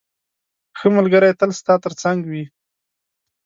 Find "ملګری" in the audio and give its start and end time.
0.97-1.31